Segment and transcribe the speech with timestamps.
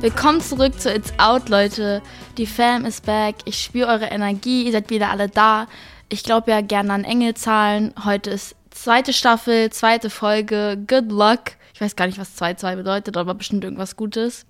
[0.00, 2.02] Willkommen zurück zu It's Out, Leute.
[2.36, 3.34] Die Fam ist back.
[3.46, 4.62] Ich spüre eure Energie.
[4.62, 5.66] Ihr seid wieder alle da.
[6.08, 7.92] Ich glaube ja gerne an Engelzahlen.
[8.04, 10.78] Heute ist zweite Staffel, zweite Folge.
[10.86, 11.40] Good luck.
[11.74, 14.46] Ich weiß gar nicht, was 2-2 bedeutet, aber bestimmt irgendwas Gutes.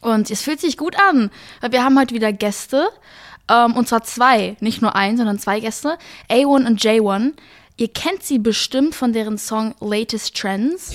[0.00, 1.30] Und es fühlt sich gut an,
[1.60, 2.88] weil wir haben heute wieder Gäste.
[3.50, 5.98] Ähm, und zwar zwei, nicht nur ein, sondern zwei Gäste.
[6.30, 7.34] A1 und J1.
[7.82, 10.92] Ihr kennt sie bestimmt von deren Song Latest Trends.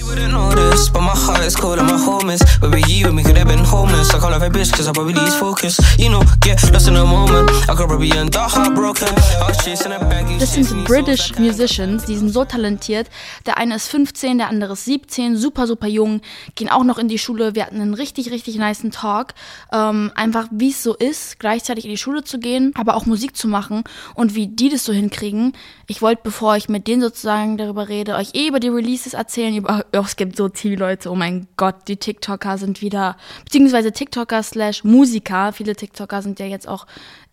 [10.39, 13.09] Das sind British Musicians, die sind so talentiert.
[13.45, 16.21] Der eine ist 15, der andere ist 17, super, super jung,
[16.55, 17.53] gehen auch noch in die Schule.
[17.53, 19.33] Wir hatten einen richtig, richtig niceen Talk.
[19.73, 23.35] Ähm, einfach, wie es so ist, gleichzeitig in die Schule zu gehen, aber auch Musik
[23.35, 23.83] zu machen
[24.15, 25.51] und wie die das so hinkriegen.
[25.87, 29.55] Ich wollte, bevor ich mit denen sozusagen darüber rede, euch eh über die Releases erzählen.
[29.55, 33.91] Über, oh, es gibt so viele Leute, oh mein Gott, die TikToker sind wieder, beziehungsweise
[33.91, 35.53] TikToker slash Musiker.
[35.53, 36.85] Viele TikToker sind ja jetzt auch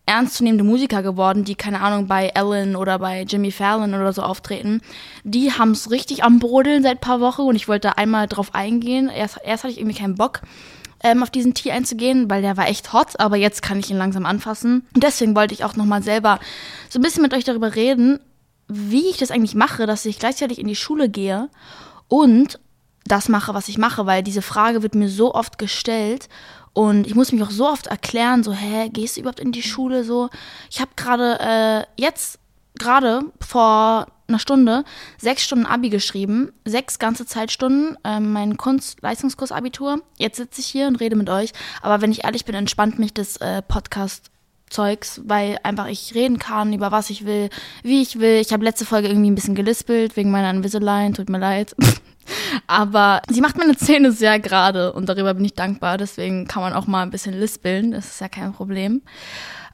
[0.06, 4.80] ernstzunehmende Musiker geworden, die, keine Ahnung, bei Ellen oder bei Jimmy Fallon oder so auftreten.
[5.24, 8.54] Die haben es richtig am Brodeln seit paar Wochen und ich wollte da einmal drauf
[8.54, 9.10] eingehen.
[9.10, 10.40] Erst, erst hatte ich irgendwie keinen Bock
[11.02, 13.98] ähm, auf diesen Tee einzugehen, weil der war echt hot, aber jetzt kann ich ihn
[13.98, 14.86] langsam anfassen.
[14.94, 16.40] Und deswegen wollte ich auch nochmal selber
[16.88, 18.20] so ein bisschen mit euch darüber reden,
[18.68, 21.48] wie ich das eigentlich mache, dass ich gleichzeitig in die Schule gehe
[22.08, 22.60] und
[23.06, 26.28] das mache, was ich mache, weil diese Frage wird mir so oft gestellt
[26.72, 29.62] und ich muss mich auch so oft erklären, so, hä, gehst du überhaupt in die
[29.62, 30.28] Schule so?
[30.70, 32.40] Ich habe gerade äh, jetzt
[32.78, 34.84] gerade vor einer Stunde
[35.18, 40.02] sechs Stunden Abi geschrieben, sechs ganze Zeitstunden, äh, mein Kunst-Leistungskurs-Abitur.
[40.18, 43.14] Jetzt sitze ich hier und rede mit euch, aber wenn ich ehrlich bin, entspannt mich
[43.14, 44.30] das äh, Podcast
[44.74, 47.48] Zeugs, weil einfach ich reden kann über was ich will,
[47.84, 48.40] wie ich will.
[48.40, 51.76] Ich habe letzte Folge irgendwie ein bisschen gelispelt wegen meiner Invisalign, tut mir leid.
[52.66, 55.96] Aber sie macht meine Zähne sehr gerade und darüber bin ich dankbar.
[55.96, 59.02] Deswegen kann man auch mal ein bisschen lispeln, das ist ja kein Problem.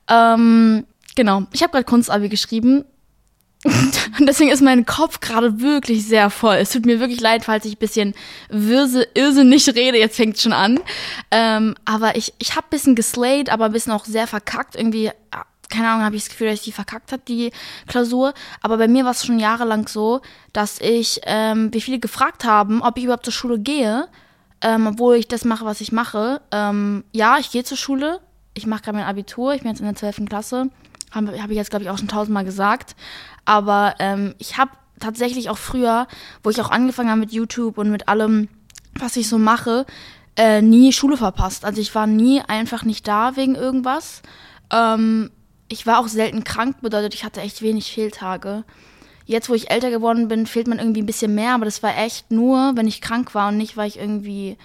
[0.09, 0.85] Ähm,
[1.17, 2.85] genau, ich habe gerade Kunstabi geschrieben
[3.65, 3.93] und
[4.27, 6.57] deswegen ist mein Kopf gerade wirklich sehr voll.
[6.57, 8.15] Es tut mir wirklich leid, falls ich ein bisschen
[8.49, 9.99] wirse, irrsinnig rede.
[9.99, 10.81] Jetzt fängt es schon an.
[11.31, 14.77] Ähm, aber ich, ich habe ein bisschen geslayed, aber ein bisschen auch sehr verkackt.
[14.77, 15.11] Irgendwie,
[15.69, 17.53] keine Ahnung, habe ich das Gefühl, dass ich die verkackt hat, die
[17.87, 18.33] Klausur.
[18.63, 20.23] Aber bei mir war es schon jahrelang so,
[20.55, 24.09] dass ich, ähm, wie viele gefragt haben, ob ich überhaupt zur Schule gehe,
[24.63, 26.41] ähm, obwohl ich das mache, was ich mache.
[26.51, 28.21] Ähm, ja, ich gehe zur Schule.
[28.55, 29.53] Ich mache gerade mein Abitur.
[29.53, 30.27] Ich bin jetzt in der 12.
[30.29, 30.71] Klasse.
[31.11, 32.95] Habe hab ich jetzt, glaube ich, auch schon tausendmal gesagt.
[33.45, 36.07] Aber ähm, ich habe tatsächlich auch früher,
[36.43, 38.49] wo ich auch angefangen habe mit YouTube und mit allem,
[38.95, 39.87] was ich so mache,
[40.37, 41.65] äh, nie Schule verpasst.
[41.65, 44.23] Also ich war nie einfach nicht da wegen irgendwas.
[44.73, 45.31] Ähm,
[45.69, 48.65] ich war auch selten krank, bedeutet, ich hatte echt wenig Fehltage.
[49.25, 51.97] Jetzt, wo ich älter geworden bin, fehlt man irgendwie ein bisschen mehr, aber das war
[51.97, 54.57] echt nur, wenn ich krank war und nicht, weil ich irgendwie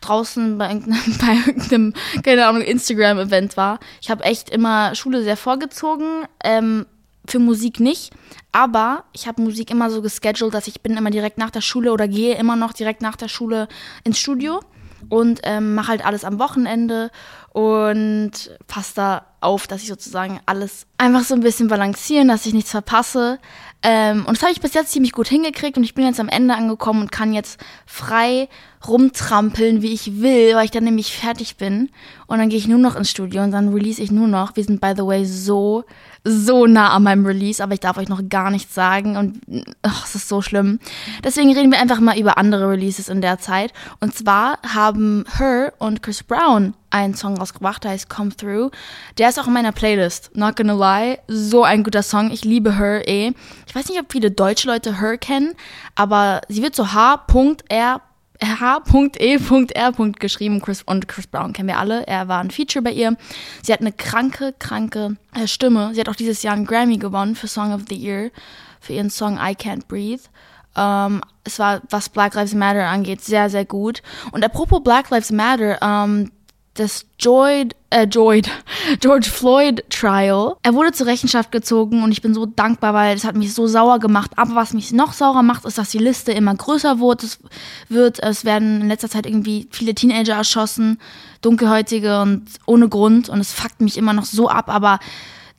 [0.00, 3.78] draußen bei irgendeinem, bei irgendeinem keine Ahnung, Instagram-Event war.
[4.00, 6.24] Ich habe echt immer Schule sehr vorgezogen.
[6.42, 6.86] Ähm,
[7.28, 8.12] für Musik nicht,
[8.52, 11.92] aber ich habe Musik immer so gescheduled, dass ich bin immer direkt nach der Schule
[11.92, 13.66] oder gehe immer noch direkt nach der Schule
[14.04, 14.60] ins Studio
[15.08, 17.10] und ähm, mache halt alles am Wochenende
[17.56, 18.32] und
[18.66, 22.70] passe da auf, dass ich sozusagen alles einfach so ein bisschen balancieren, dass ich nichts
[22.70, 23.38] verpasse.
[23.82, 26.28] Ähm, und das habe ich bis jetzt ziemlich gut hingekriegt und ich bin jetzt am
[26.28, 28.50] Ende angekommen und kann jetzt frei
[28.86, 31.88] rumtrampeln, wie ich will, weil ich dann nämlich fertig bin.
[32.26, 34.54] Und dann gehe ich nur noch ins Studio und dann release ich nur noch.
[34.54, 35.84] Wir sind, by the way, so
[36.28, 39.40] so nah an meinem Release, aber ich darf euch noch gar nichts sagen und
[39.82, 40.80] ach, es ist so schlimm.
[41.22, 43.72] Deswegen reden wir einfach mal über andere Releases in der Zeit.
[44.00, 48.70] Und zwar haben Her und Chris Brown einen Song rausgebracht, der heißt Come Through.
[49.18, 50.30] Der ist auch in meiner Playlist.
[50.34, 52.32] Not gonna lie, so ein guter Song.
[52.32, 53.32] Ich liebe Her eh.
[53.66, 55.54] Ich weiß nicht, ob viele deutsche Leute Her kennen,
[55.94, 58.00] aber sie wird so H.R.
[58.42, 59.92] H.E.R.
[60.18, 60.60] geschrieben.
[60.60, 62.06] Chris und Chris Brown kennen wir alle.
[62.06, 63.16] Er war ein Feature bei ihr.
[63.62, 65.92] Sie hat eine kranke, kranke äh, Stimme.
[65.94, 68.30] Sie hat auch dieses Jahr einen Grammy gewonnen für Song of the Year
[68.80, 70.22] für ihren Song I Can't Breathe.
[70.76, 74.02] Ähm, es war, was Black Lives Matter angeht, sehr, sehr gut.
[74.32, 76.30] Und apropos Black Lives Matter, ähm,
[76.76, 78.48] das Joyd, äh, Joyd,
[79.00, 80.56] George Floyd Trial.
[80.62, 83.66] Er wurde zur Rechenschaft gezogen und ich bin so dankbar, weil es hat mich so
[83.66, 84.32] sauer gemacht.
[84.36, 87.22] Aber was mich noch saurer macht, ist, dass die Liste immer größer wird.
[87.22, 87.38] Es,
[87.88, 90.98] wird, es werden in letzter Zeit irgendwie viele Teenager erschossen,
[91.42, 93.28] dunkelhäutige und ohne Grund.
[93.28, 94.98] Und es fuckt mich immer noch so ab, aber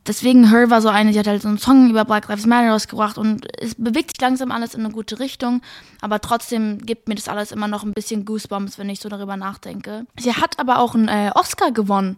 [0.08, 2.72] deswegen Her war so eine, sie hat halt so einen Song über Black Lives Matter
[2.72, 5.62] rausgebracht und es bewegt sich langsam alles in eine gute Richtung,
[6.02, 9.38] aber trotzdem gibt mir das alles immer noch ein bisschen Goosebumps, wenn ich so darüber
[9.38, 10.06] nachdenke.
[10.20, 12.18] Sie hat aber auch einen äh, Oscar gewonnen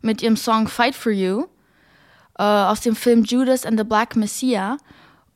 [0.00, 1.44] mit ihrem Song Fight for You
[2.38, 4.76] äh, aus dem Film Judas and the Black Messiah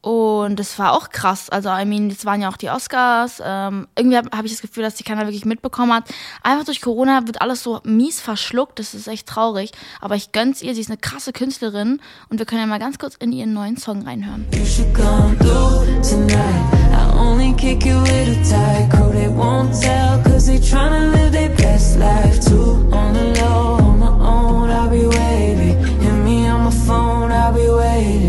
[0.00, 1.50] Und das war auch krass.
[1.50, 3.42] Also, I mean, jetzt waren ja auch die Oscars.
[3.44, 6.04] Ähm, irgendwie habe hab ich das Gefühl, dass die keiner wirklich mitbekommen hat.
[6.42, 8.78] Einfach durch Corona wird alles so mies verschluckt.
[8.78, 9.72] Das ist echt traurig.
[10.00, 10.74] Aber ich gönn's ihr.
[10.74, 12.00] Sie ist eine krasse Künstlerin.
[12.28, 14.46] Und wir können ja mal ganz kurz in ihren neuen Song reinhören.
[14.52, 16.76] You should come through tonight.
[16.92, 19.10] I only kick with a tight crew.
[19.12, 22.88] They won't tell cause they tryna live their best life too.
[22.92, 25.78] On the low, on my own, I'll be waiting.
[26.00, 28.25] Hit me on my phone, I'll be waiting.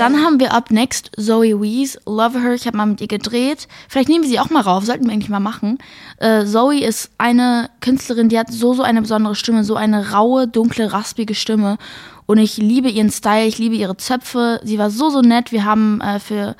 [0.00, 2.54] Dann haben wir up next Zoe Wees, Love Her.
[2.54, 3.68] Ich habe mal mit ihr gedreht.
[3.86, 5.76] Vielleicht nehmen wir sie auch mal rauf, sollten wir eigentlich mal machen.
[6.16, 10.48] Äh, Zoe ist eine Künstlerin, die hat so, so eine besondere Stimme, so eine raue,
[10.48, 11.76] dunkle, raspige Stimme.
[12.24, 14.62] Und ich liebe ihren Style, ich liebe ihre Zöpfe.
[14.64, 15.52] Sie war so, so nett.
[15.52, 16.56] Wir haben äh, für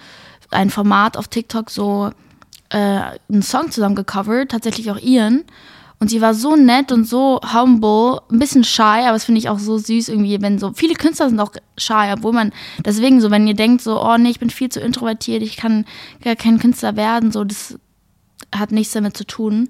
[0.50, 2.10] ein Format auf TikTok so
[2.69, 5.44] äh, einen Song zusammen gecovert, tatsächlich auch ihren.
[6.00, 9.50] Und sie war so nett und so humble, ein bisschen shy, aber das finde ich
[9.50, 12.52] auch so süß irgendwie, wenn so viele Künstler sind auch shy, obwohl man
[12.87, 15.85] deswegen so, wenn ihr denkt so, oh nee, ich bin viel zu introvertiert, ich kann
[16.25, 17.79] gar kein Künstler werden, so das
[18.55, 19.69] hat nichts damit zu tun.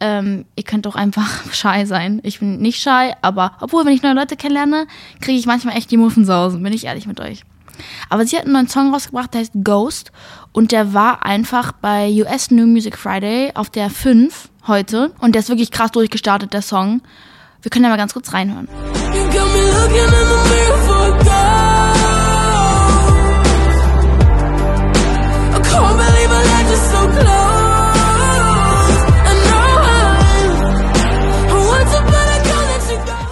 [0.00, 2.20] Ähm, ihr könnt auch einfach shy sein.
[2.24, 4.86] Ich bin nicht shy, aber obwohl, wenn ich neue Leute kennenlerne,
[5.22, 7.42] kriege ich manchmal echt die Muffensausen, bin ich ehrlich mit euch.
[8.08, 10.12] Aber sie hat einen neuen Song rausgebracht, der heißt Ghost.
[10.52, 15.12] Und der war einfach bei US New Music Friday auf der 5 heute.
[15.20, 17.02] Und der ist wirklich krass durchgestartet, der Song.
[17.62, 18.68] Wir können ja mal ganz kurz reinhören.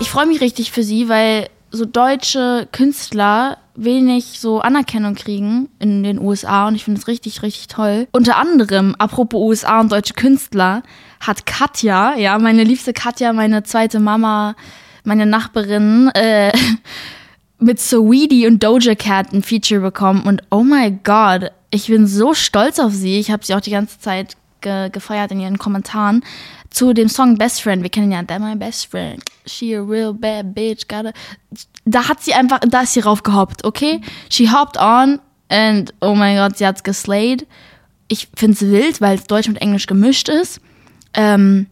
[0.01, 6.03] Ich freue mich richtig für sie, weil so deutsche Künstler wenig so Anerkennung kriegen in
[6.03, 8.09] den USA und ich finde es richtig, richtig toll.
[8.13, 10.83] Unter anderem, apropos USA und deutsche Künstler,
[11.21, 14.57] hat Katja, ja, meine liebste Katja, meine zweite Mama,
[15.05, 16.53] meine Nachbarin, äh,
[17.59, 22.35] mit Saweetie und Doja Cat ein Feature bekommen und oh my god, ich bin so
[22.35, 23.19] stolz auf sie.
[23.19, 26.25] Ich habe sie auch die ganze Zeit ge gefeiert in ihren Kommentaren
[26.71, 27.83] zu dem Song Best Friend.
[27.83, 29.23] Wir kennen ja That My Best Friend.
[29.47, 30.89] She a real bad bitch.
[30.89, 31.13] Gotta.
[31.85, 34.01] Da hat sie einfach, da ist sie raufgehoppt, okay?
[34.31, 37.47] She hopped on and oh mein Gott, sie hat's geslayed.
[38.09, 40.61] Ich find's wild, weil es Deutsch mit Englisch gemischt ist.
[41.15, 41.67] Ähm,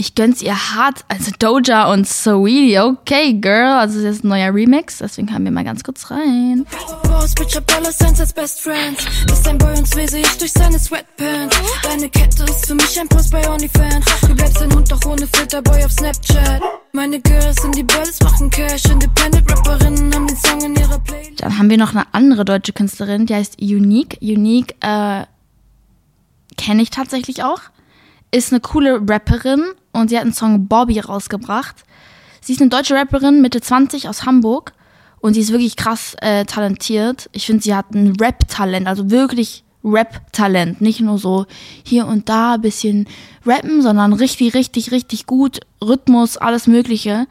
[0.00, 1.04] ich gönn's ihr hart.
[1.08, 3.78] Also Doja und Saweetie, okay, girl.
[3.78, 6.66] Also das ist ein neuer Remix, deswegen haben wir mal ganz kurz rein.
[7.02, 9.04] Boss, bitch, hab Dollar Signs als Best Friends.
[9.26, 11.56] Bist ein Boy und lese ich durch seine Sweatpants.
[11.82, 14.06] Deine Kette ist für mich ein Post bei OnlyFans.
[14.22, 16.62] Du bleibst ein Hund, doch ohne Filterboy auf Snapchat.
[16.92, 18.86] Meine Girls sind die Bells, machen Cash.
[18.86, 21.42] Independent Rapperinnen haben den Song in ihrer Playlist.
[21.42, 24.16] Dann haben wir noch eine andere deutsche Künstlerin, die heißt Unique.
[24.22, 25.26] Unique, äh,
[26.56, 27.60] kenne ich tatsächlich auch
[28.30, 31.76] ist eine coole Rapperin und sie hat einen Song Bobby rausgebracht.
[32.40, 34.72] Sie ist eine deutsche Rapperin, Mitte 20 aus Hamburg
[35.20, 37.28] und sie ist wirklich krass äh, talentiert.
[37.32, 40.80] Ich finde, sie hat ein Rap-Talent, also wirklich Rap-Talent.
[40.80, 41.46] Nicht nur so
[41.84, 43.06] hier und da ein bisschen
[43.44, 45.60] rappen, sondern richtig, richtig, richtig gut.
[45.82, 47.26] Rhythmus, alles Mögliche.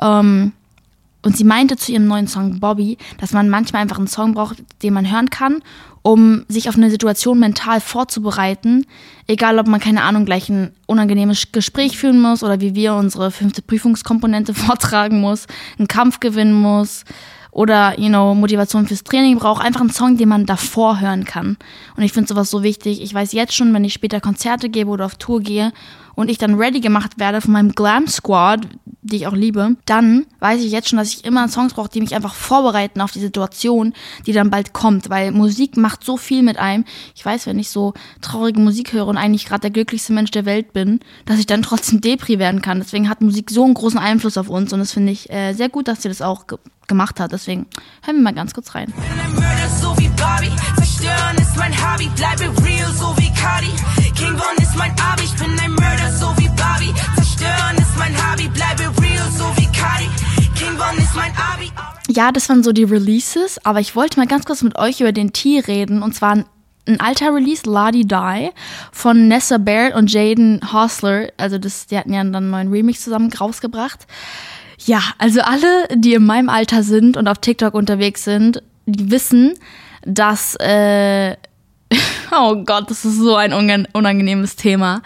[0.00, 0.52] Ähm,
[1.22, 4.62] und sie meinte zu ihrem neuen Song Bobby, dass man manchmal einfach einen Song braucht,
[4.82, 5.62] den man hören kann,
[6.02, 8.86] um sich auf eine Situation mental vorzubereiten.
[9.26, 13.30] Egal, ob man, keine Ahnung, gleich ein unangenehmes Gespräch führen muss oder wie wir unsere
[13.30, 15.46] fünfte Prüfungskomponente vortragen muss,
[15.78, 17.04] einen Kampf gewinnen muss
[17.50, 19.64] oder, you know, Motivation fürs Training braucht.
[19.64, 21.56] Einfach einen Song, den man davor hören kann.
[21.96, 23.02] Und ich finde sowas so wichtig.
[23.02, 25.72] Ich weiß jetzt schon, wenn ich später Konzerte gebe oder auf Tour gehe
[26.14, 28.66] und ich dann ready gemacht werde von meinem Glam Squad,
[29.08, 32.00] die ich auch liebe, dann weiß ich jetzt schon, dass ich immer Songs brauche, die
[32.00, 33.94] mich einfach vorbereiten auf die Situation,
[34.26, 36.84] die dann bald kommt, weil Musik macht so viel mit einem.
[37.14, 40.44] Ich weiß, wenn ich so traurige Musik höre und eigentlich gerade der glücklichste Mensch der
[40.44, 42.78] Welt bin, dass ich dann trotzdem Depri werden kann.
[42.78, 45.68] Deswegen hat Musik so einen großen Einfluss auf uns und das finde ich äh, sehr
[45.68, 47.32] gut, dass sie das auch ge gemacht hat.
[47.32, 47.66] Deswegen
[48.02, 48.92] hören wir mal ganz kurz rein.
[50.76, 53.70] Zerstören ist mein Hobby, bleibe real, so wie Cardi.
[54.18, 56.92] King Von ist mein Abi, ich bin ein Mörder, so wie Barbie.
[57.14, 58.97] Zerstören ist mein Hobby, bleibe real,
[59.30, 60.08] so wie Cardi.
[60.54, 61.70] King Von ist mein Abi.
[62.08, 65.12] Ja, das waren so die Releases, aber ich wollte mal ganz kurz mit euch über
[65.12, 66.44] den Tee reden und zwar
[66.86, 68.50] ein alter Release, Ladi Die,
[68.92, 71.28] von Nessa Baird und Jaden Hostler.
[71.36, 74.06] Also das, die hatten ja dann einen neuen Remix zusammen rausgebracht.
[74.86, 79.54] Ja, also alle, die in meinem Alter sind und auf TikTok unterwegs sind, die wissen,
[80.06, 81.36] dass, äh,
[82.32, 83.52] oh Gott, das ist so ein
[83.92, 85.02] unangenehmes Thema.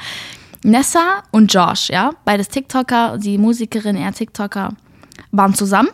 [0.64, 4.74] Nessa und Josh, ja, beides TikToker, die Musikerin, er TikToker,
[5.32, 5.88] waren zusammen.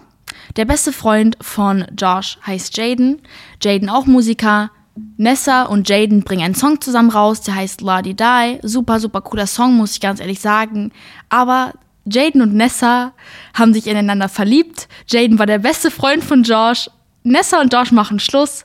[0.56, 3.22] Der beste Freund von Josh heißt Jaden.
[3.62, 4.70] Jaden auch Musiker.
[5.16, 8.58] Nessa und Jaden bringen einen Song zusammen raus, der heißt Ladi Die.
[8.62, 10.92] Super, super cooler Song, muss ich ganz ehrlich sagen.
[11.28, 11.72] Aber
[12.04, 13.12] Jaden und Nessa
[13.54, 14.88] haben sich ineinander verliebt.
[15.06, 16.90] Jaden war der beste Freund von Josh.
[17.22, 18.64] Nessa und Josh machen Schluss.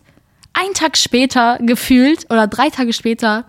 [0.53, 3.45] ein Tag später gefühlt oder drei Tage später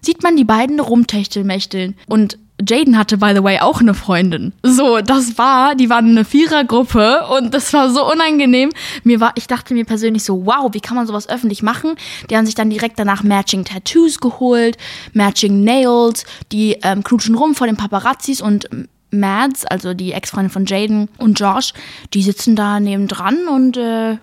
[0.00, 1.96] sieht man die beiden rumtechtelmächteln.
[2.08, 4.52] Und Jaden hatte, by the way, auch eine Freundin.
[4.62, 8.70] So, das war, die waren eine Vierergruppe und das war so unangenehm.
[9.04, 11.94] Mir war, ich dachte mir persönlich so, wow, wie kann man sowas öffentlich machen?
[12.28, 14.76] Die haben sich dann direkt danach Matching Tattoos geholt,
[15.12, 18.68] Matching Nails, die ähm, knutschen rum vor den Paparazzis und
[19.10, 21.72] Mads, also die Ex-Freundin von Jaden und Josh,
[22.12, 24.18] die sitzen da nebendran und äh,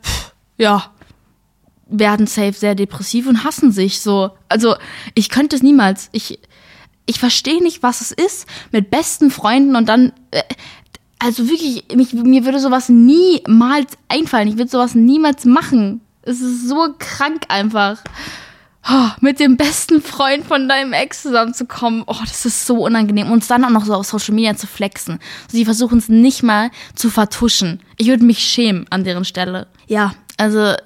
[0.58, 0.92] ja,
[1.88, 4.32] werden safe sehr depressiv und hassen sich so.
[4.50, 4.76] Also,
[5.14, 6.10] ich könnte es niemals.
[6.12, 6.40] Ich,
[7.06, 10.42] ich verstehe nicht, was es ist mit besten Freunden und dann, äh,
[11.20, 14.48] also wirklich, mich, mir würde sowas niemals einfallen.
[14.48, 16.02] Ich würde sowas niemals machen.
[16.24, 18.00] Es ist so krank einfach.
[18.88, 23.32] Oh, mit dem besten Freund von deinem Ex zusammenzukommen, oh, das ist so unangenehm.
[23.32, 25.20] Und dann auch noch so auf Social Media zu flexen.
[25.52, 27.82] Sie versuchen es nicht mal zu vertuschen.
[27.98, 29.68] Ich würde mich schämen an deren Stelle.
[29.88, 30.78] Ja, also äh,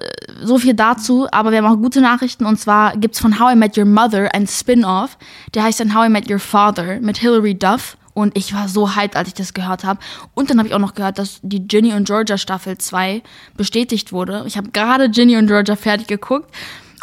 [0.42, 3.52] so viel dazu, aber wir haben auch gute Nachrichten und zwar gibt es von How
[3.52, 5.18] I Met Your Mother ein Spin-off,
[5.54, 8.96] der heißt dann How I Met Your Father mit Hilary Duff und ich war so
[8.96, 10.00] hyped, als ich das gehört habe.
[10.34, 13.22] Und dann habe ich auch noch gehört, dass die Ginny und Georgia Staffel 2
[13.56, 14.44] bestätigt wurde.
[14.46, 16.52] Ich habe gerade Ginny und Georgia fertig geguckt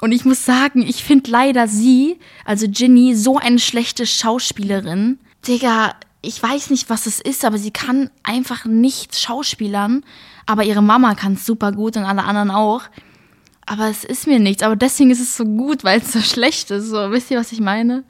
[0.01, 5.19] und ich muss sagen, ich finde leider sie, also Ginny, so eine schlechte Schauspielerin.
[5.47, 10.03] Digga, ich weiß nicht, was es ist, aber sie kann einfach nicht schauspielern
[10.47, 12.81] aber ihre Mama kann es super gut und alle anderen auch.
[13.67, 14.63] Aber es ist mir nichts.
[14.63, 16.87] Aber deswegen ist es so gut, weil es so schlecht ist.
[16.87, 18.03] So, wisst ihr, was ich meine?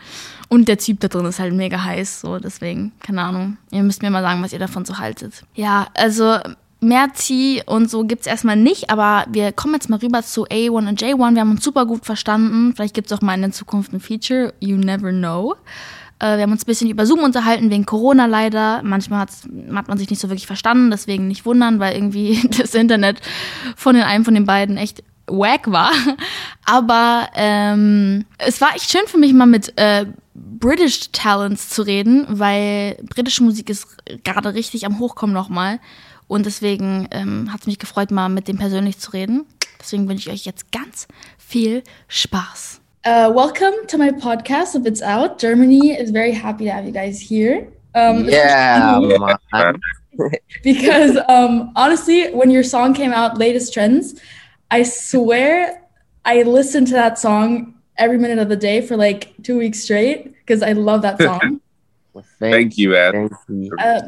[0.50, 2.22] Und der Typ da drin ist halt mega heiß.
[2.22, 3.58] So, deswegen, keine Ahnung.
[3.72, 5.44] Ihr müsst mir mal sagen, was ihr davon so haltet.
[5.56, 6.38] Ja, also
[6.80, 10.88] Merci und so gibt es erstmal nicht, aber wir kommen jetzt mal rüber zu A1
[10.88, 11.34] und J1.
[11.34, 12.74] Wir haben uns super gut verstanden.
[12.76, 14.54] Vielleicht gibt es auch mal in der Zukunft ein Feature.
[14.60, 15.56] You never know.
[16.20, 18.82] Äh, wir haben uns ein bisschen über Zoom unterhalten, wegen Corona leider.
[18.84, 23.22] Manchmal hat man sich nicht so wirklich verstanden, deswegen nicht wundern, weil irgendwie das Internet
[23.76, 25.92] von den einen von den beiden echt wack war.
[26.66, 32.26] Aber ähm, es war echt schön für mich mal mit äh, British Talents zu reden,
[32.30, 33.88] weil britische Musik ist
[34.24, 35.80] gerade richtig am Hochkommen nochmal.
[36.28, 39.46] Und deswegen ähm, hat es mich gefreut, mal mit dem persönlich zu reden.
[39.80, 41.08] Deswegen wünsche ich euch jetzt ganz
[41.38, 42.82] viel Spaß.
[43.08, 44.76] Uh, welcome to my podcast.
[44.76, 47.72] If it's out, Germany is very happy to have you guys here.
[47.96, 49.00] Um, yeah,
[50.62, 54.20] because um, honestly, when your song came out, latest trends,
[54.70, 55.88] I swear
[56.26, 60.34] I listened to that song every minute of the day for like two weeks straight
[60.34, 61.62] because I love that song.
[62.14, 63.30] well, thank, thank, you, man.
[63.80, 64.02] Uh,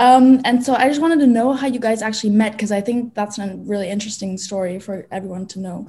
[0.00, 2.80] um, and so I just wanted to know how you guys actually met because I
[2.80, 5.86] think that's a really interesting story for everyone to know.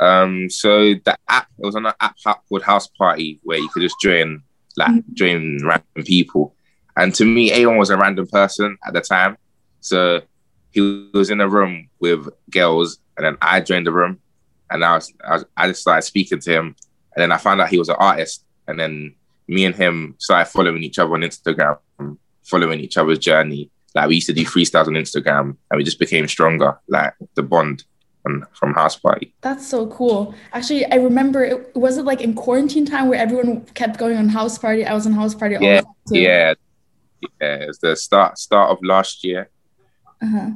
[0.00, 2.16] Um, so the app it was on an app
[2.48, 4.42] called House Party where you could just join
[4.76, 5.14] like mm-hmm.
[5.14, 6.54] join random people.
[6.96, 9.36] And to me, A1 was a random person at the time.
[9.80, 10.22] So
[10.70, 14.20] he was in a room with girls, and then I joined the room,
[14.70, 16.76] and I was, I, was, I just started speaking to him,
[17.14, 19.14] and then I found out he was an artist, and then
[19.48, 21.78] me and him started following each other on Instagram,
[22.44, 23.70] following each other's journey.
[23.94, 27.42] Like we used to do freestyles on Instagram, and we just became stronger, like the
[27.42, 27.84] bond
[28.22, 29.34] from, from House Party.
[29.40, 30.34] That's so cool.
[30.52, 34.28] Actually, I remember it was it like in quarantine time where everyone kept going on
[34.28, 34.84] House Party.
[34.84, 35.56] I was on House Party.
[35.60, 36.54] Yeah, yeah,
[37.40, 37.54] yeah.
[37.68, 39.48] It's the start start of last year.
[40.22, 40.50] Uh huh.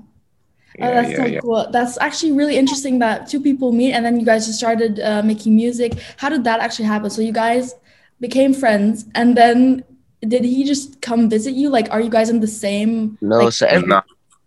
[0.78, 1.40] Yeah, oh, that's yeah, so yeah.
[1.40, 1.68] cool.
[1.70, 5.22] That's actually really interesting that two people meet and then you guys just started uh,
[5.22, 5.92] making music.
[6.16, 7.10] How did that actually happen?
[7.10, 7.74] So you guys
[8.20, 9.84] became friends and then
[10.20, 11.68] did he just come visit you?
[11.68, 13.18] Like, are you guys in the same?
[13.20, 13.88] No, like, so every,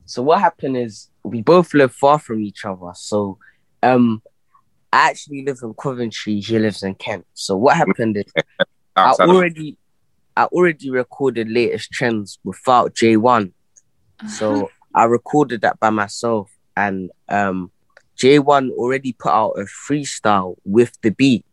[0.08, 2.92] so what happened is we both live far from each other.
[2.96, 3.38] So
[3.84, 4.22] um
[4.92, 7.26] I actually live in Coventry, he lives in Kent.
[7.34, 8.32] So what happened is
[8.96, 9.78] I already
[10.38, 13.52] I already recorded latest trends without J1.
[14.30, 14.68] So uh-huh.
[14.96, 17.70] I recorded that by myself and um
[18.18, 21.46] J1 already put out a freestyle with the beat.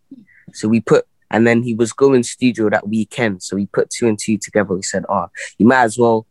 [0.52, 3.42] So we put and then he was going studio that weekend.
[3.42, 4.74] So we put two and two together.
[4.74, 5.26] We said, Oh,
[5.58, 6.28] you might as well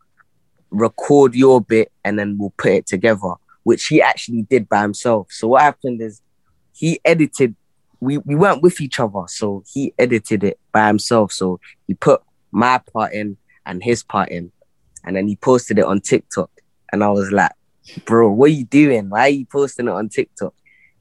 [0.74, 5.28] record your bit and then we'll put it together, which he actually did by himself.
[5.32, 6.22] So what happened is
[6.74, 7.56] he edited,
[8.00, 9.24] we, we weren't with each other.
[9.28, 11.32] So he edited it by himself.
[11.32, 14.52] So he put my part in and his part in.
[15.06, 16.50] And then he posted it on TikTok.
[16.92, 17.52] And I was like,
[18.06, 19.10] bro, what are you doing?
[19.10, 20.54] Why are you posting it on TikTok?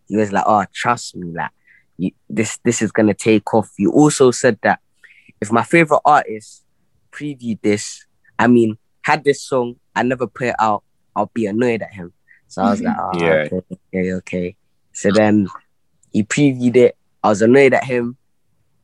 [0.09, 1.51] He was like, oh, trust me, like
[1.97, 3.71] you, this this is gonna take off.
[3.79, 4.81] You also said that
[5.41, 6.65] if my favorite artist
[7.13, 8.05] previewed this,
[8.39, 12.13] I mean, had this song, I never put it out, I'll be annoyed at him.
[12.49, 12.87] So I was mm-hmm.
[12.89, 13.33] like, oh, yeah.
[13.33, 13.63] okay,
[13.95, 14.57] okay, okay.
[14.93, 15.49] So then
[16.13, 16.97] he previewed it.
[17.23, 18.17] I was annoyed at him.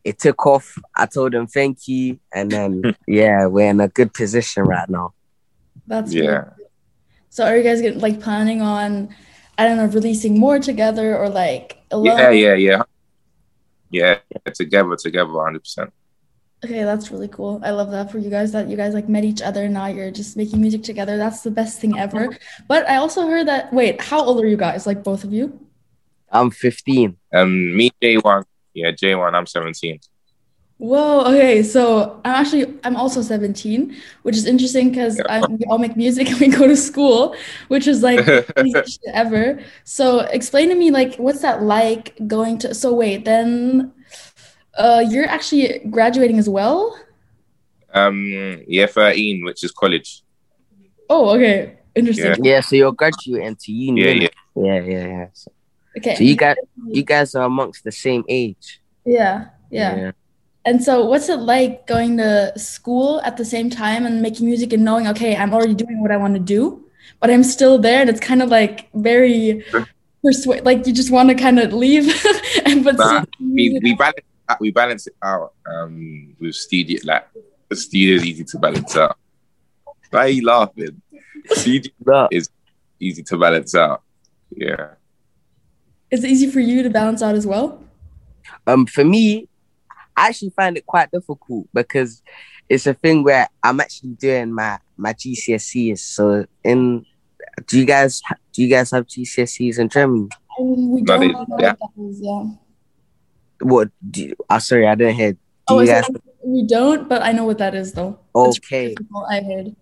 [0.04, 0.78] It took off.
[0.96, 5.12] I told him thank you, and then yeah, we're in a good position right now.
[5.86, 6.44] That's yeah.
[6.56, 6.66] Good.
[7.30, 9.14] So are you guys getting, like planning on
[9.58, 12.16] I don't know, releasing more together or like alone?
[12.16, 12.82] Yeah, yeah, yeah.
[13.90, 14.18] Yeah,
[14.54, 15.90] together, together, 100%.
[16.64, 17.60] Okay, that's really cool.
[17.62, 19.86] I love that for you guys that you guys like met each other and now
[19.86, 21.16] you're just making music together.
[21.16, 22.36] That's the best thing ever.
[22.66, 24.86] But I also heard that wait, how old are you guys?
[24.86, 25.58] Like both of you?
[26.30, 27.16] I'm 15.
[27.32, 28.44] Um, me, J1.
[28.74, 29.34] Yeah, J1.
[29.34, 30.00] I'm 17.
[30.78, 31.20] Whoa.
[31.26, 35.44] Okay, so I'm actually I'm also 17, which is interesting because Yeah.
[35.48, 37.34] we all make music and we go to school,
[37.68, 39.60] which is like the craziest ever.
[39.84, 42.74] So explain to me like what's that like going to?
[42.74, 43.92] So wait, then
[44.78, 46.98] uh, you're actually graduating as well.
[47.92, 50.22] Um, yeah, 13, which is college.
[51.10, 52.34] Oh, okay, interesting.
[52.44, 54.00] Yeah, so you're graduating to uni.
[54.02, 54.32] Yeah, innit?
[54.56, 55.26] yeah, yeah, yeah.
[55.32, 55.50] So,
[55.96, 56.14] Okay.
[56.14, 56.56] so you guys,
[56.86, 58.80] you guys are amongst the same age.
[59.04, 60.12] Yeah, yeah.
[60.64, 64.72] And so, what's it like going to school at the same time and making music
[64.74, 66.84] and knowing, okay, I'm already doing what I want to do,
[67.20, 69.64] but I'm still there, and it's kind of like very
[70.22, 72.04] persuade, like you just want to kind of leave,
[72.66, 74.27] and but Nah, We, music- we balance
[74.60, 75.52] we balance it out.
[75.66, 77.26] Um, with studio like
[77.68, 79.16] the studio is easy to balance out.
[80.10, 81.02] Why are you laughing?
[81.46, 82.28] Studio No,
[82.98, 84.02] easy to balance out.
[84.50, 84.94] Yeah.
[86.10, 87.82] Is it easy for you to balance out as well?
[88.66, 89.48] um, for me,
[90.16, 92.22] I actually find it quite difficult because
[92.68, 95.98] it's a thing where I'm actually doing my my GCSEs.
[95.98, 97.04] So, in
[97.66, 100.28] do you guys do you guys have GCSEs in Germany?
[100.58, 101.74] I mean, we don't they- know yeah.
[101.78, 102.44] what yeah.
[103.60, 103.90] What?
[104.10, 105.32] Do you, oh, sorry, I didn't hear.
[105.32, 105.38] Do
[105.68, 106.08] Oh, you guys?
[106.08, 108.18] it- we don't, but I know what that is though.
[108.34, 108.94] Okay.
[109.28, 109.74] I heard.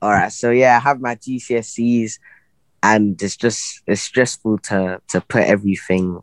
[0.00, 0.32] All right.
[0.32, 2.18] So yeah, I have my GCSEs,
[2.82, 6.20] and it's just it's stressful to to put everything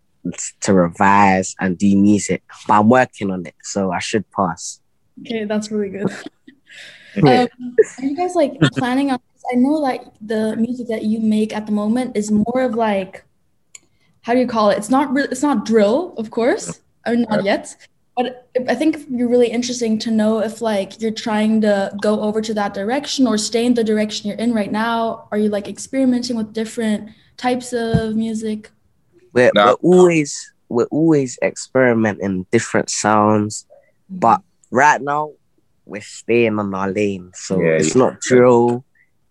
[0.61, 4.79] to revise and do music, but I'm working on it, so I should pass.
[5.21, 6.11] Okay, that's really good.
[7.17, 9.19] Um, are you guys like planning on?
[9.51, 13.25] I know that the music that you make at the moment is more of like,
[14.21, 14.77] how do you call it?
[14.77, 15.25] It's not real.
[15.25, 17.75] It's not drill, of course, or not yet.
[18.15, 22.21] But I think it'd be really interesting to know if like you're trying to go
[22.21, 25.27] over to that direction or stay in the direction you're in right now.
[25.31, 28.69] Are you like experimenting with different types of music?
[29.33, 29.77] We're, No.
[29.81, 34.19] we're always we're always experimenting different sounds, mm-hmm.
[34.19, 35.31] but right now
[35.85, 37.31] we're staying on our lane.
[37.33, 38.03] So Yeah, it's yeah.
[38.03, 38.83] not drill.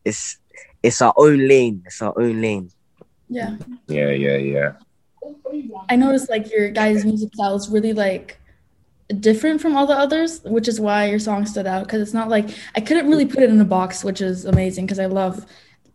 [0.05, 0.38] It's
[0.83, 1.83] it's our own lane.
[1.85, 2.71] It's our own lane.
[3.29, 3.57] Yeah.
[3.87, 4.73] Yeah, yeah, yeah.
[5.88, 8.38] I noticed like your guys' music style is really like
[9.19, 11.85] different from all the others, which is why your song stood out.
[11.85, 14.87] Because it's not like I couldn't really put it in a box, which is amazing
[14.87, 15.47] because I love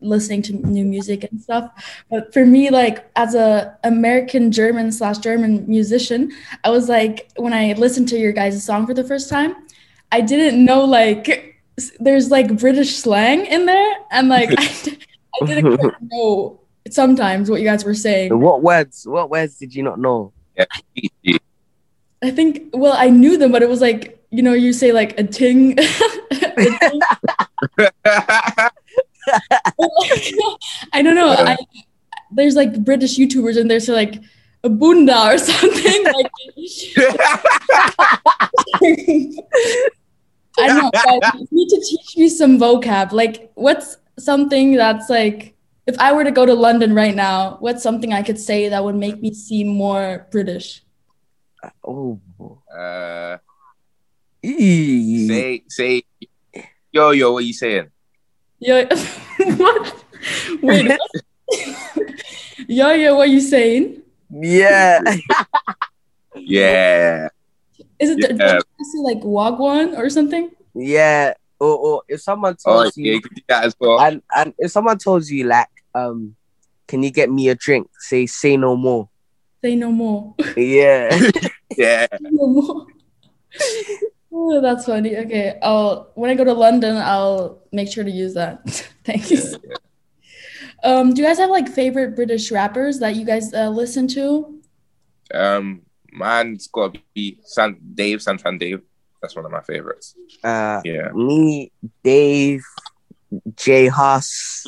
[0.01, 1.71] listening to new music and stuff.
[2.09, 6.31] But for me, like as a American German slash German musician,
[6.63, 9.55] I was like when I listened to your guys' song for the first time,
[10.11, 11.61] I didn't know like
[11.99, 14.97] there's like British slang in there, and like I,
[15.41, 18.37] I didn't know sometimes what you guys were saying.
[18.39, 19.07] What words?
[19.07, 20.33] What words did you not know?
[20.55, 21.37] Yeah.
[22.23, 25.19] I think well I knew them, but it was like you know you say like
[25.19, 25.77] a ting.
[26.47, 27.01] A ting.
[30.93, 31.29] I don't know.
[31.29, 31.57] I,
[32.31, 34.21] there's like British YouTubers and there's like
[34.63, 36.05] a bunda or something.
[36.15, 36.31] Like
[40.57, 40.91] I don't know.
[40.91, 43.11] Guys, you need to teach me some vocab.
[43.11, 45.54] Like what's something that's like
[45.87, 48.83] if I were to go to London right now, what's something I could say that
[48.83, 50.83] would make me seem more British?
[51.83, 52.19] Oh,
[52.69, 53.37] uh,
[54.43, 56.03] say say
[56.91, 57.89] yo yo, what are you saying?
[58.59, 58.85] Yo,
[59.57, 60.03] what?
[60.61, 60.87] Wait.
[60.87, 60.99] what?
[62.67, 64.01] yo, yo, what are you saying?
[64.29, 64.99] yeah.
[66.35, 67.29] Yeah.
[67.97, 68.59] Is it Yeah.
[68.59, 70.51] did you say like wagwan or something?
[70.75, 71.33] yeah.
[71.59, 73.99] Or, or if someone Oh tells yeah, you you can do that as well.
[73.99, 76.35] and and if someone tells you like um
[76.87, 79.09] can you get me a drink say say no more
[79.63, 80.35] Say no more.
[80.57, 81.09] yeah
[81.77, 82.05] yeah.
[82.21, 82.85] no more.
[84.31, 85.15] Oh, that's funny.
[85.17, 88.61] Okay, I'll when I go to London, I'll make sure to use that.
[89.05, 89.37] Thank you.
[89.63, 89.77] yeah.
[90.83, 94.61] Um, do you guys have like favorite British rappers that you guys uh, listen to?
[95.33, 98.81] Um, mine's got to be San Dave Santan Dave.
[99.25, 100.13] That's one of my favorites.
[100.43, 101.09] uh Yeah.
[101.13, 101.71] me
[102.03, 102.63] dave
[103.55, 104.67] jay huss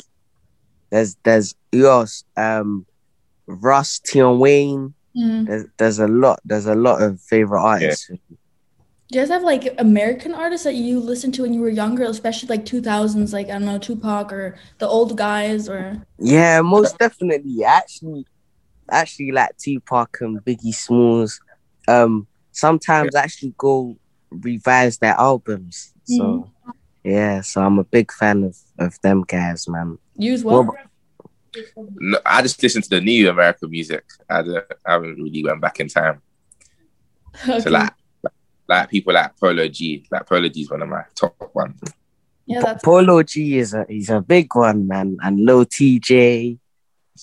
[0.90, 2.84] there's there's who else um
[3.46, 4.94] russ tion wayne.
[5.16, 5.46] Mm.
[5.46, 8.08] there's, there's a lot there's a lot of favorite artists.
[8.08, 8.18] Do
[9.10, 12.48] you guys have like American artists that you listened to when you were younger, especially
[12.48, 16.02] like 2000s, like I don't know, Tupac or the old guys or?
[16.18, 17.64] Yeah most definitely.
[17.64, 18.26] Actually
[18.90, 21.40] actually like tupac and biggie smalls.
[21.86, 23.96] Um sometimes I actually go
[24.30, 26.70] revise their albums so mm-hmm.
[27.04, 30.64] yeah so i'm a big fan of of them guys man you as well?
[30.64, 30.76] What
[31.76, 34.04] no, I just listen to the new American music.
[34.28, 36.20] I, don't, I haven't really went back in time.
[37.42, 37.60] Okay.
[37.60, 37.92] So like,
[38.68, 41.80] like people like Polo G, like Polo G is one of my top ones.
[42.46, 46.58] yeah, that's Polo G is a he's a big one, man, and Low TJ.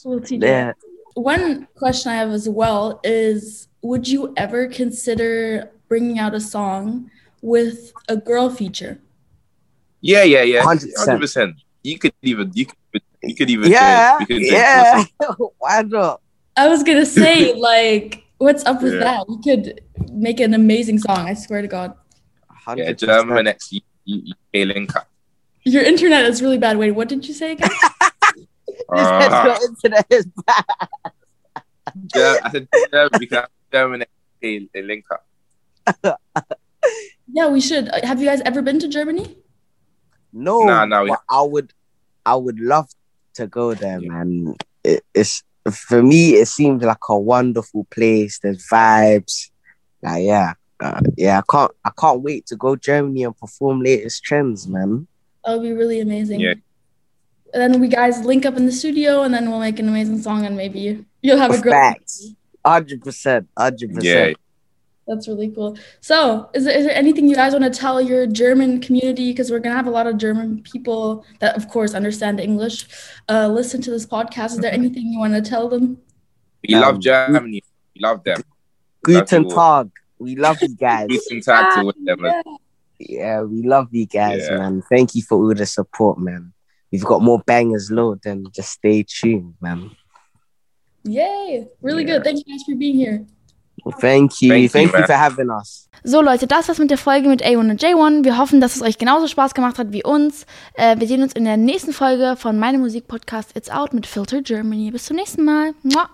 [0.03, 0.41] Well, TJ.
[0.43, 0.73] Yeah.
[1.13, 7.09] One question I have as well is Would you ever consider bringing out a song
[7.41, 8.99] with a girl feature?
[10.01, 10.63] Yeah, yeah, yeah.
[10.63, 10.97] 100%.
[10.97, 11.55] Hundred percent.
[11.83, 14.21] You could even you could you could even Yeah, do.
[14.21, 15.03] You could do yeah.
[15.59, 16.21] Why not?
[16.57, 18.99] I was gonna say, like, what's up with Yeah.
[18.99, 19.25] that?
[19.29, 21.93] You could make an amazing song, I swear to God.
[22.75, 22.97] Yeah, 100%.
[22.97, 23.73] German X
[24.53, 25.07] link up.
[25.63, 26.77] Your internet is really bad.
[26.77, 27.69] Wait, what did you say again?
[28.93, 30.65] This head's Uh, got internet is bad.
[32.13, 33.47] Ger- I said German because
[37.31, 37.89] yeah, we should.
[37.89, 39.35] Uh, Have you guys ever been to Germany?
[40.33, 41.73] No, Nah, nah, we- but I would,
[42.25, 42.89] I would love
[43.35, 44.55] to go there, man.
[44.83, 46.31] It, it's for me.
[46.35, 48.39] It seems like a wonderful place.
[48.39, 49.49] There's vibes.
[50.01, 51.39] Like yeah, uh, yeah.
[51.39, 55.07] I can't, I can't wait to go Germany and perform latest trends, man.
[55.43, 56.39] That would be really amazing.
[56.39, 56.53] Yeah.
[57.53, 60.21] And then we guys link up in the studio, and then we'll make an amazing
[60.21, 61.71] song, and maybe you'll have a great.
[61.71, 62.31] Facts.
[62.65, 63.95] Hundred percent, hundred Yeah.
[63.95, 64.37] percent.
[65.07, 65.77] That's really cool.
[66.01, 69.31] So, is there, is there anything you guys want to tell your German community?
[69.31, 72.87] Because we're gonna have a lot of German people that, of course, understand English.
[73.29, 74.53] Uh, listen to this podcast.
[74.53, 75.99] Is there anything you want to tell them?
[76.67, 77.61] We Um, love Germany.
[77.93, 78.41] We love them.
[79.03, 79.47] Guten.
[79.49, 79.91] Tag.
[80.17, 81.07] We love you guys.
[81.09, 82.21] Decent tag to with them.
[82.25, 82.41] Yeah.
[82.97, 84.57] yeah, we love you guys, Yeah.
[84.57, 84.81] man.
[84.89, 86.51] Thank you for all the support, man.
[86.91, 89.91] We've got more bangers low, then just stay tuned, man.
[91.03, 91.67] Yay!
[91.81, 92.13] Really Yeah.
[92.15, 92.23] good.
[92.23, 93.27] Thank you guys for being here.
[93.99, 94.49] Thank you.
[94.49, 95.87] Thank you, Thank you, for having us.
[96.03, 98.23] So Leute, das war's mit der Folge mit A1 und J1.
[98.23, 100.45] Wir hoffen, dass es euch genauso Spaß gemacht hat wie uns.
[100.75, 104.41] Äh, wir sehen uns in der nächsten Folge von meinem Musikpodcast It's Out mit Filter
[104.41, 104.91] Germany.
[104.91, 105.73] Bis zum nächsten Mal.
[105.81, 106.09] Mua.